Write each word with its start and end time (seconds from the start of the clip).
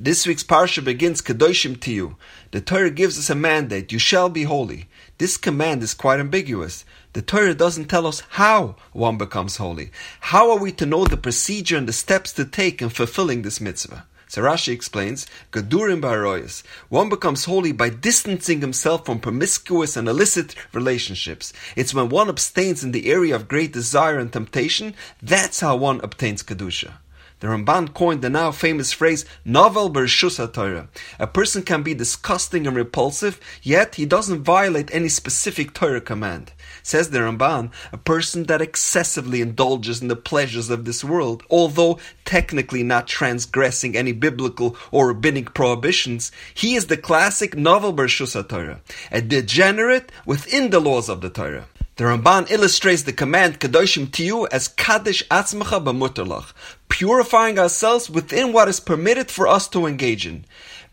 This 0.00 0.28
week's 0.28 0.44
parsha 0.44 0.84
begins 0.84 1.20
Kedoshim 1.20 1.76
Tiyu. 1.76 2.14
The 2.52 2.60
Torah 2.60 2.88
gives 2.88 3.18
us 3.18 3.30
a 3.30 3.34
mandate, 3.34 3.90
you 3.90 3.98
shall 3.98 4.28
be 4.28 4.44
holy. 4.44 4.86
This 5.18 5.36
command 5.36 5.82
is 5.82 5.92
quite 5.92 6.20
ambiguous. 6.20 6.84
The 7.14 7.20
Torah 7.20 7.52
doesn't 7.52 7.86
tell 7.86 8.06
us 8.06 8.22
how 8.28 8.76
one 8.92 9.18
becomes 9.18 9.56
holy. 9.56 9.90
How 10.20 10.52
are 10.52 10.58
we 10.58 10.70
to 10.70 10.86
know 10.86 11.04
the 11.04 11.16
procedure 11.16 11.76
and 11.76 11.88
the 11.88 11.92
steps 11.92 12.32
to 12.34 12.44
take 12.44 12.80
in 12.80 12.90
fulfilling 12.90 13.42
this 13.42 13.60
mitzvah? 13.60 14.06
So 14.28 14.42
Rashi 14.42 14.72
explains, 14.72 15.26
Gadurim 15.50 16.00
Baroyas. 16.00 16.62
One 16.90 17.08
becomes 17.08 17.46
holy 17.46 17.72
by 17.72 17.88
distancing 17.88 18.60
himself 18.60 19.04
from 19.04 19.18
promiscuous 19.18 19.96
and 19.96 20.06
illicit 20.06 20.54
relationships. 20.72 21.52
It's 21.74 21.92
when 21.92 22.08
one 22.08 22.28
abstains 22.28 22.84
in 22.84 22.92
the 22.92 23.10
area 23.10 23.34
of 23.34 23.48
great 23.48 23.72
desire 23.72 24.20
and 24.20 24.32
temptation, 24.32 24.94
that's 25.20 25.58
how 25.58 25.74
one 25.74 26.00
obtains 26.02 26.44
Kedusha. 26.44 26.98
The 27.40 27.46
Ramban 27.46 27.94
coined 27.94 28.22
the 28.22 28.30
now 28.30 28.50
famous 28.50 28.92
phrase 28.92 29.24
"novel 29.44 29.90
bershus 29.90 30.38
Torah." 30.52 30.88
A 31.20 31.26
person 31.28 31.62
can 31.62 31.84
be 31.84 31.94
disgusting 31.94 32.66
and 32.66 32.74
repulsive, 32.74 33.38
yet 33.62 33.94
he 33.94 34.06
doesn't 34.06 34.42
violate 34.42 34.92
any 34.92 35.08
specific 35.08 35.72
Torah 35.72 36.00
command. 36.00 36.52
Says 36.82 37.10
the 37.10 37.20
Ramban, 37.20 37.70
a 37.92 37.96
person 37.96 38.44
that 38.44 38.60
excessively 38.60 39.40
indulges 39.40 40.02
in 40.02 40.08
the 40.08 40.16
pleasures 40.16 40.68
of 40.68 40.84
this 40.84 41.04
world, 41.04 41.44
although 41.48 42.00
technically 42.24 42.82
not 42.82 43.06
transgressing 43.06 43.96
any 43.96 44.10
biblical 44.10 44.76
or 44.90 45.06
rabbinic 45.06 45.54
prohibitions, 45.54 46.32
he 46.52 46.74
is 46.74 46.86
the 46.86 46.96
classic 46.96 47.56
novel 47.56 47.94
bershus 47.94 48.34
Torah, 48.48 48.80
a 49.12 49.22
degenerate 49.22 50.10
within 50.26 50.70
the 50.70 50.80
laws 50.80 51.08
of 51.08 51.20
the 51.20 51.30
Torah. 51.30 51.68
The 51.98 52.04
Ramban 52.04 52.48
illustrates 52.48 53.02
the 53.02 53.12
command 53.12 53.58
Kadoshim 53.58 54.06
Tiyu 54.06 54.46
as 54.52 54.68
Kaddish 54.68 55.26
Atzmacha 55.30 55.82
B'muterlach, 55.82 56.52
purifying 56.88 57.58
ourselves 57.58 58.08
within 58.08 58.52
what 58.52 58.68
is 58.68 58.78
permitted 58.78 59.32
for 59.32 59.48
us 59.48 59.66
to 59.70 59.84
engage 59.84 60.24
in. 60.24 60.44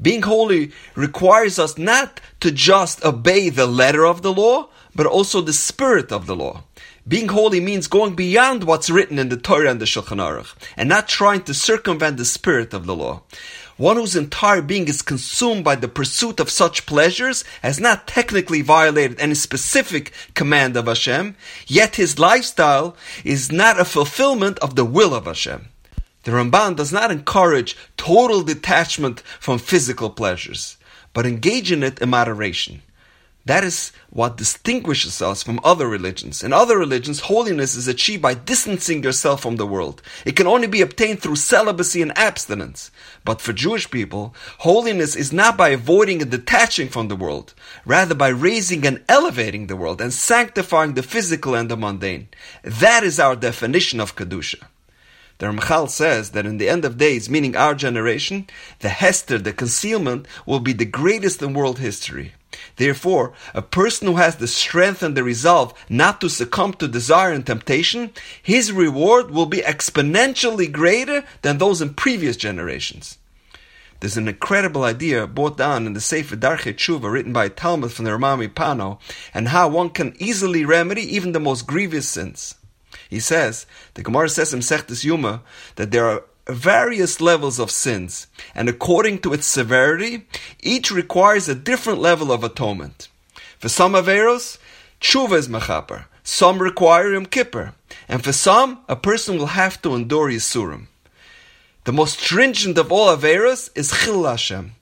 Being 0.02 0.24
holy 0.24 0.72
requires 0.96 1.60
us 1.60 1.78
not 1.78 2.22
to 2.40 2.50
just 2.50 3.06
obey 3.06 3.50
the 3.50 3.68
letter 3.68 4.04
of 4.04 4.24
the 4.24 4.34
law, 4.34 4.70
but 4.96 5.06
also 5.06 5.42
the 5.42 5.54
spirit 5.54 6.12
of 6.12 6.26
the 6.26 6.36
law. 6.36 6.64
Being 7.08 7.28
holy 7.28 7.60
means 7.60 7.86
going 7.86 8.16
beyond 8.16 8.64
what's 8.64 8.90
written 8.90 9.20
in 9.20 9.30
the 9.30 9.38
Torah 9.38 9.70
and 9.70 9.80
the 9.80 9.86
Shulchan 9.86 10.18
Aruch, 10.18 10.56
and 10.76 10.90
not 10.90 11.08
trying 11.08 11.44
to 11.44 11.54
circumvent 11.54 12.18
the 12.18 12.26
spirit 12.26 12.74
of 12.74 12.88
the 12.88 12.96
law. 12.96 13.22
One 13.78 13.98
whose 13.98 14.16
entire 14.16 14.64
being 14.64 14.88
is 14.88 15.04
consumed 15.04 15.64
by 15.64 15.76
the 15.76 15.88
pursuit 15.88 16.40
of 16.40 16.50
such 16.50 16.88
pleasures 16.88 17.44
has 17.62 17.80
not 17.80 18.08
technically 18.08 18.64
violated 18.64 19.20
any 19.20 19.36
specific 19.36 20.14
command 20.34 20.76
of 20.76 20.88
Hashem, 20.88 21.36
yet 21.68 21.98
his 21.98 22.18
lifestyle 22.18 22.98
is 23.24 23.52
not 23.52 23.80
a 23.80 23.86
fulfillment 23.86 24.58
of 24.60 24.76
the 24.76 24.86
will 24.86 25.14
of 25.14 25.26
Hashem. 25.26 25.68
The 26.24 26.32
Ramban 26.32 26.76
does 26.76 26.92
not 26.92 27.12
encourage 27.12 27.78
total 27.98 28.42
detachment 28.42 29.20
from 29.40 29.60
physical 29.60 30.10
pleasures, 30.10 30.78
but 31.14 31.28
engage 31.28 31.72
in 31.72 31.84
it 31.84 32.02
in 32.02 32.10
moderation. 32.10 32.82
That 33.46 33.64
is 33.64 33.92
what 34.10 34.38
distinguishes 34.38 35.22
us 35.22 35.44
from 35.44 35.60
other 35.64 35.88
religions. 35.88 36.42
In 36.42 36.52
other 36.52 36.80
religions, 36.80 37.20
holiness 37.20 37.76
is 37.76 37.88
achieved 37.88 38.24
by 38.24 38.34
distancing 38.34 39.04
yourself 39.04 39.44
from 39.44 39.58
the 39.58 39.68
world. 39.68 40.02
It 40.26 40.36
can 40.36 40.48
only 40.48 40.66
be 40.66 40.82
obtained 40.82 41.22
through 41.22 41.36
celibacy 41.36 42.02
and 42.02 42.18
abstinence. 42.18 42.90
But 43.24 43.42
for 43.42 43.54
Jewish 43.54 43.92
people, 43.92 44.34
holiness 44.60 45.16
is 45.16 45.32
not 45.32 45.58
by 45.58 45.70
avoiding 45.70 46.24
and 46.24 46.32
detaching 46.32 46.90
from 46.90 47.08
the 47.08 47.16
world, 47.16 47.54
rather 47.86 48.16
by 48.16 48.30
raising 48.30 48.84
and 48.84 49.04
elevating 49.08 49.68
the 49.68 49.76
world 49.76 50.02
and 50.02 50.12
sanctifying 50.12 50.96
the 50.96 51.04
physical 51.04 51.54
and 51.54 51.70
the 51.70 51.78
mundane. 51.78 52.30
That 52.64 53.04
is 53.04 53.20
our 53.20 53.36
definition 53.36 54.00
of 54.00 54.16
Kedusha. 54.16 54.64
The 55.38 55.48
Ramchal 55.48 55.90
says 55.90 56.32
that 56.32 56.48
in 56.48 56.58
the 56.58 56.70
end 56.70 56.84
of 56.84 56.98
days, 56.98 57.30
meaning 57.30 57.56
our 57.56 57.76
generation, 57.76 58.48
the 58.80 58.90
Hester, 58.90 59.38
the 59.38 59.54
concealment, 59.54 60.28
will 60.48 60.62
be 60.62 60.74
the 60.74 60.86
greatest 60.86 61.44
in 61.44 61.54
world 61.54 61.78
history. 61.78 62.34
Therefore, 62.76 63.34
a 63.54 63.62
person 63.62 64.08
who 64.08 64.16
has 64.16 64.38
the 64.38 64.48
strength 64.48 65.04
and 65.04 65.16
the 65.16 65.24
resolve 65.24 65.74
not 65.90 66.22
to 66.22 66.30
succumb 66.30 66.74
to 66.74 66.88
desire 66.88 67.32
and 67.32 67.46
temptation, 67.46 68.12
his 68.42 68.72
reward 68.72 69.32
will 69.32 69.46
be 69.46 69.60
exponentially 69.60 70.72
greater 70.72 71.24
than 71.42 71.58
those 71.58 71.82
in 71.82 71.94
previous 71.94 72.38
generations. 72.38 73.18
There's 74.00 74.18
an 74.18 74.28
incredible 74.28 74.84
idea 74.84 75.26
brought 75.26 75.58
down 75.58 75.88
in 75.88 75.94
the 75.94 76.02
Sefer 76.02 76.36
Darchei 76.36 76.74
Tshuva 76.74 77.12
written 77.12 77.34
by 77.34 77.48
Talmud 77.48 77.92
from 77.92 78.06
the 78.06 78.12
Ramah 78.12 78.50
Pano 78.50 79.00
and 79.34 79.48
how 79.48 79.68
one 79.68 79.90
can 79.90 80.14
easily 80.20 80.66
remedy 80.66 81.02
even 81.02 81.32
the 81.32 81.40
most 81.40 81.66
grievous 81.66 82.08
sins. 82.08 82.56
He 83.10 83.20
says, 83.20 83.66
the 83.94 84.04
Gemara 84.04 84.30
says 84.30 84.54
in 84.54 84.60
Sechtes 84.60 85.04
Yuma 85.04 85.42
that 85.76 85.92
there 85.92 86.06
are 86.06 86.24
various 86.48 87.20
levels 87.20 87.60
of 87.60 87.72
sins, 87.72 88.28
and 88.54 88.70
according 88.70 89.20
to 89.20 89.34
its 89.34 89.48
severity, 89.48 90.28
each 90.62 90.92
requires 90.92 91.50
a 91.50 91.56
different 91.56 92.00
level 92.00 92.32
of 92.32 92.44
atonement. 92.44 93.08
For 93.60 93.70
some 93.70 93.94
Averos, 93.94 94.58
tshuva 95.02 95.38
is 95.38 95.48
mechaper. 95.48 96.06
Some 96.24 96.60
require 96.60 97.14
Yom 97.14 97.26
Kippur. 97.26 97.74
And 98.08 98.24
for 98.24 98.32
some, 98.32 98.80
a 98.88 98.96
person 98.96 99.38
will 99.38 99.48
have 99.48 99.82
to 99.82 99.96
endure 99.96 100.30
Yisurim. 100.30 100.88
The 101.86 101.94
most 101.94 102.20
stringent 102.20 102.78
of 102.78 102.92
all 102.92 103.16
Averos 103.16 103.70
is 103.76 103.92
Chil 103.92 104.26
Hashem, 104.26 104.74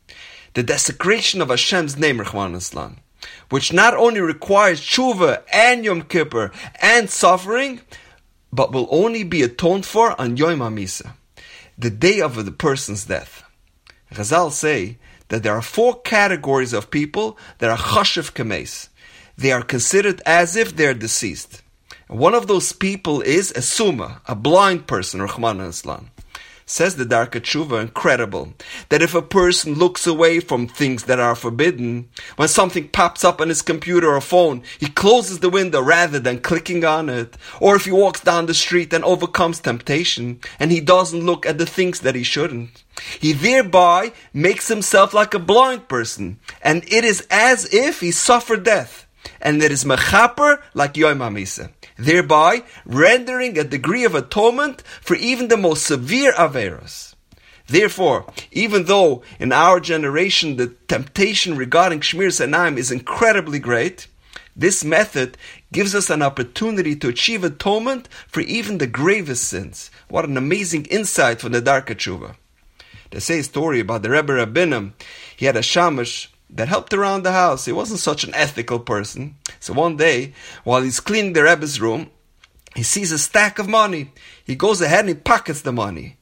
the 0.54 0.64
desecration 0.64 1.42
of 1.42 1.50
Hashem's 1.50 1.98
name, 1.98 2.20
Rachmana 2.20 2.56
Litzlan, 2.56 2.96
which 3.50 3.74
not 3.74 3.94
only 3.94 4.22
requires 4.22 4.80
tshuva 4.82 5.44
and 5.52 5.84
Yom 5.84 6.04
Kippur 6.04 6.52
and 6.82 7.10
suffering, 7.10 7.82
but 8.54 8.72
will 8.72 8.88
only 8.90 9.24
be 9.24 9.42
atoned 9.44 9.86
for 9.86 10.20
on 10.20 10.38
Yom 10.38 10.60
HaMisa 10.60 11.14
the 11.78 11.90
day 11.90 12.22
of 12.22 12.46
the 12.46 12.52
person's 12.52 13.06
death. 13.06 13.44
Chazal 14.14 14.52
say 14.52 14.98
that 15.30 15.44
there 15.44 15.56
are 15.56 15.62
four 15.62 16.02
categories 16.02 16.74
of 16.74 16.92
people 16.92 17.38
that 17.58 17.70
are 17.70 17.78
chashiv 17.78 18.34
kames. 18.34 18.90
They 19.38 19.52
are 19.52 19.64
considered 19.64 20.22
as 20.26 20.56
if 20.56 20.76
they're 20.76 20.94
deceased. 20.94 21.62
One 22.08 22.36
of 22.36 22.48
those 22.48 22.74
people 22.74 23.22
is 23.22 23.52
a 23.56 23.62
suma, 23.62 24.22
a 24.28 24.36
blind 24.36 24.86
person, 24.86 25.20
Rachmana 25.20 25.68
Litzlan. 25.70 26.10
Says 26.66 26.96
the 26.96 27.06
Darkei 27.06 27.42
Tshuva, 27.42 27.82
incredible, 27.82 28.54
that 28.90 29.02
if 29.02 29.14
a 29.14 29.22
person 29.22 29.74
looks 29.74 30.08
away 30.08 30.40
from 30.40 30.68
things 30.68 31.04
that 31.04 31.20
are 31.20 31.36
forbidden, 31.36 32.10
when 32.38 32.48
something 32.48 32.88
pops 32.88 33.24
up 33.24 33.42
on 33.42 33.50
his 33.50 33.62
computer 33.62 34.14
or 34.14 34.22
phone, 34.22 34.64
he 34.80 34.88
closes 34.88 35.40
the 35.40 35.50
window 35.50 35.82
rather 35.82 36.20
than 36.20 36.40
clicking 36.40 36.86
on 36.86 37.10
it. 37.10 37.36
Or 37.60 37.76
if 37.76 37.86
he 37.86 37.92
walks 37.92 38.22
down 38.22 38.46
the 38.46 38.54
street 38.54 38.94
and 38.94 39.04
overcomes 39.04 39.60
temptation, 39.60 40.40
and 40.60 40.72
he 40.72 40.80
doesn't 40.80 41.26
look 41.26 41.46
at 41.46 41.58
the 41.58 41.66
things 41.66 42.00
that 42.00 42.16
he 42.16 42.24
shouldn't. 42.24 42.84
He 43.20 43.34
thereby 43.34 44.14
makes 44.34 44.68
himself 44.68 45.14
like 45.14 45.34
a 45.34 45.40
blind 45.40 45.88
person, 45.88 46.40
and 46.62 46.84
it 46.88 47.04
is 47.04 47.28
as 47.30 47.74
if 47.74 48.00
he 48.00 48.12
suffered 48.12 48.64
death, 48.64 49.06
and 49.42 49.62
it 49.62 49.72
is 49.72 49.84
mechaper 49.84 50.62
like 50.74 50.98
Yom 50.98 51.20
HaMisa 51.20 51.70
thereby 51.98 52.64
rendering 52.86 53.58
a 53.58 53.64
degree 53.64 54.04
of 54.04 54.16
atonement 54.16 54.82
for 55.02 55.16
even 55.16 55.48
the 55.48 55.58
most 55.58 55.86
severe 55.86 56.34
Averos. 56.34 57.16
Therefore, 57.68 58.26
even 58.52 58.86
though 58.86 59.24
in 59.40 59.52
our 59.52 59.80
generation 59.80 60.58
the 60.58 60.68
temptation 60.88 61.56
regarding 61.56 62.02
Shmiras 62.02 62.46
Einayim 62.46 62.78
is 62.78 62.92
incredibly 62.92 63.60
great, 63.60 64.08
this 64.56 64.84
method 64.84 65.38
gives 65.72 65.96
us 65.96 66.10
an 66.10 66.22
opportunity 66.22 66.96
to 66.98 67.08
achieve 67.08 67.44
atonement 67.44 68.08
for 68.28 68.42
even 68.42 68.78
the 68.78 68.88
gravest 68.88 69.46
sins. 69.46 69.90
What 70.10 70.26
an 70.26 70.38
amazing 70.38 70.86
insight 70.86 71.40
from 71.40 71.54
the 71.54 71.62
Darkei 71.62 71.96
Tshuva. 71.96 72.36
They 73.10 73.20
say 73.20 73.40
a 73.40 73.44
story 73.44 73.80
about 73.80 74.04
the 74.04 74.10
Rebbe 74.10 74.34
Reb 74.34 74.54
Bunim. 74.54 74.94
He 75.36 75.46
had 75.46 75.56
a 75.56 75.64
shamash 75.64 76.33
that 76.50 76.68
helped 76.68 76.94
around 76.94 77.24
the 77.24 77.32
house. 77.32 77.66
He 77.66 77.72
wasn't 77.72 78.00
such 78.00 78.24
an 78.24 78.34
ethical 78.36 78.80
person. 78.80 79.36
So 79.60 79.74
one 79.74 79.98
day, 79.98 80.34
while 80.64 80.82
he's 80.82 81.00
cleaning 81.00 81.34
the 81.34 81.44
Rebbe's 81.44 81.82
room, 81.82 82.10
he 82.76 82.84
sees 82.84 83.12
a 83.12 83.20
stack 83.20 83.60
of 83.60 83.68
money. 83.68 84.12
He 84.44 84.56
goes 84.56 84.82
ahead 84.82 85.02
and 85.02 85.10
he 85.10 85.16
pockets 85.16 85.62
the 85.62 85.72
money. 85.72 86.18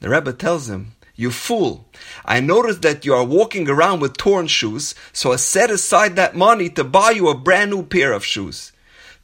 The 0.00 0.10
Rebbe 0.10 0.32
tells 0.32 0.68
him, 0.68 0.92
You 1.14 1.30
fool, 1.30 1.88
I 2.24 2.40
noticed 2.40 2.82
that 2.82 3.04
you 3.04 3.14
are 3.14 3.24
walking 3.24 3.68
around 3.68 4.00
with 4.00 4.16
torn 4.16 4.46
shoes, 4.48 4.94
so 5.12 5.32
I 5.32 5.36
set 5.36 5.70
aside 5.70 6.16
that 6.16 6.36
money 6.36 6.68
to 6.70 6.84
buy 6.84 7.10
you 7.10 7.28
a 7.28 7.34
brand 7.34 7.70
new 7.70 7.82
pair 7.82 8.12
of 8.12 8.24
shoes. 8.24 8.72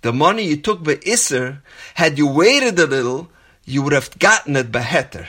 The 0.03 0.13
money 0.13 0.45
you 0.45 0.57
took 0.57 0.83
by 0.83 0.97
Isser, 0.97 1.61
had 1.95 2.17
you 2.17 2.27
waited 2.27 2.79
a 2.79 2.87
little, 2.87 3.29
you 3.65 3.83
would 3.83 3.93
have 3.93 4.19
gotten 4.19 4.57
it 4.57 4.73
beheter. 4.73 5.29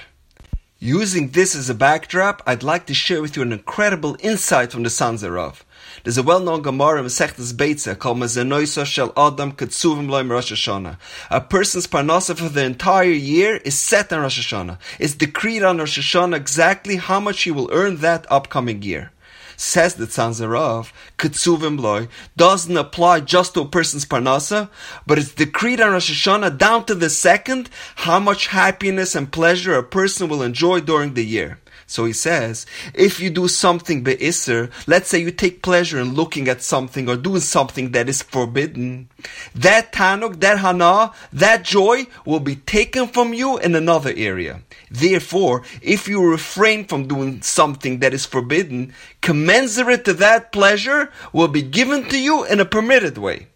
Using 0.83 1.29
this 1.29 1.55
as 1.55 1.69
a 1.69 1.75
backdrop, 1.75 2.41
I'd 2.47 2.63
like 2.63 2.87
to 2.87 2.95
share 2.95 3.21
with 3.21 3.35
you 3.35 3.43
an 3.43 3.51
incredible 3.51 4.17
insight 4.19 4.71
from 4.71 4.81
the 4.81 4.89
Sanzer 4.89 5.35
Rav. 5.35 5.63
There's 6.03 6.17
a 6.17 6.23
well-known 6.23 6.63
Gemara 6.63 6.97
in 7.01 7.05
Masechtas 7.05 7.99
called 7.99 8.17
Mazenoisa 8.17 8.83
Shel 8.83 9.13
Adam 9.15 9.51
Ketzuvim 9.51 10.07
Loim 10.07 10.31
Rosh 10.31 10.51
Hashanah. 10.51 10.97
A 11.29 11.39
person's 11.39 11.85
parnasa 11.85 12.35
for 12.35 12.49
the 12.49 12.65
entire 12.65 13.11
year 13.11 13.57
is 13.57 13.77
set 13.77 14.11
on 14.11 14.21
Rosh 14.21 14.39
Hashanah. 14.39 14.79
It's 14.97 15.13
decreed 15.13 15.61
on 15.61 15.77
Rosh 15.77 15.99
Hashanah 15.99 16.35
exactly 16.35 16.95
how 16.95 17.19
much 17.19 17.43
he 17.43 17.51
will 17.51 17.69
earn 17.71 17.97
that 17.97 18.25
upcoming 18.31 18.81
year 18.81 19.11
says 19.55 19.95
the 19.95 20.05
Sanzer 20.05 20.49
Rov, 20.49 20.91
Ketsuvim 21.17 21.79
Loy, 21.79 22.07
doesn't 22.35 22.75
apply 22.75 23.21
just 23.21 23.53
to 23.53 23.61
a 23.61 23.67
person's 23.67 24.05
parnasa, 24.05 24.69
but 25.05 25.19
it's 25.19 25.33
decreed 25.33 25.79
on 25.79 25.91
Rosh 25.91 26.11
Hashanah 26.11 26.57
down 26.57 26.85
to 26.85 26.95
the 26.95 27.09
second 27.09 27.69
how 27.97 28.19
much 28.19 28.47
happiness 28.47 29.15
and 29.15 29.31
pleasure 29.31 29.75
a 29.75 29.83
person 29.83 30.29
will 30.29 30.41
enjoy 30.41 30.81
during 30.81 31.13
the 31.13 31.25
year. 31.25 31.59
So 31.91 32.05
he 32.05 32.13
says, 32.13 32.65
if 32.93 33.19
you 33.19 33.29
do 33.29 33.49
something 33.49 34.01
be'isr, 34.01 34.71
let's 34.87 35.09
say 35.09 35.19
you 35.19 35.29
take 35.29 35.61
pleasure 35.61 35.99
in 35.99 36.13
looking 36.13 36.47
at 36.47 36.61
something 36.61 37.09
or 37.09 37.17
doing 37.17 37.41
something 37.41 37.91
that 37.91 38.07
is 38.07 38.21
forbidden, 38.21 39.09
that 39.53 39.91
tanuk, 39.91 40.39
that 40.39 40.59
hana, 40.59 41.11
that 41.33 41.65
joy 41.65 42.07
will 42.25 42.39
be 42.39 42.55
taken 42.55 43.07
from 43.07 43.33
you 43.33 43.57
in 43.57 43.75
another 43.75 44.13
area. 44.15 44.61
Therefore, 44.89 45.63
if 45.81 46.07
you 46.07 46.25
refrain 46.25 46.85
from 46.85 47.09
doing 47.09 47.41
something 47.41 47.99
that 47.99 48.13
is 48.13 48.25
forbidden, 48.25 48.93
commensurate 49.21 50.05
to 50.05 50.13
that 50.13 50.51
pleasure 50.51 51.11
will 51.31 51.47
be 51.47 51.61
given 51.61 52.07
to 52.09 52.19
you 52.19 52.43
in 52.45 52.59
a 52.59 52.65
permitted 52.65 53.17
way. 53.17 53.47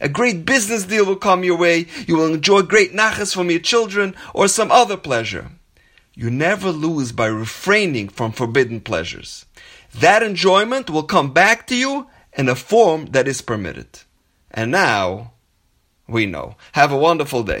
A 0.00 0.08
great 0.08 0.44
business 0.44 0.84
deal 0.84 1.06
will 1.06 1.16
come 1.16 1.44
your 1.44 1.56
way, 1.56 1.86
you 2.06 2.16
will 2.16 2.34
enjoy 2.34 2.62
great 2.62 2.92
nachas 2.92 3.34
from 3.34 3.50
your 3.50 3.60
children, 3.60 4.14
or 4.34 4.48
some 4.48 4.70
other 4.70 4.96
pleasure. 4.96 5.50
You 6.14 6.30
never 6.30 6.70
lose 6.70 7.12
by 7.12 7.26
refraining 7.26 8.08
from 8.08 8.32
forbidden 8.32 8.80
pleasures. 8.80 9.46
That 9.94 10.22
enjoyment 10.22 10.90
will 10.90 11.04
come 11.04 11.32
back 11.32 11.66
to 11.68 11.76
you 11.76 12.08
in 12.32 12.48
a 12.48 12.54
form 12.54 13.06
that 13.06 13.28
is 13.28 13.40
permitted. 13.40 14.00
And 14.50 14.70
now, 14.70 15.32
we 16.06 16.26
know. 16.26 16.56
Have 16.72 16.92
a 16.92 16.98
wonderful 16.98 17.44
day. 17.44 17.52